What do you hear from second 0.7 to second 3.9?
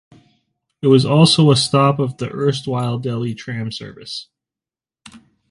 It was also a stop of the erstwhile Delhi Tram